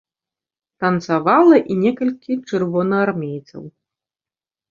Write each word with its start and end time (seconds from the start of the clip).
Танцавала 0.83 1.57
і 1.75 1.75
некалькі 1.83 2.33
чырвонаармейцаў. 2.49 3.61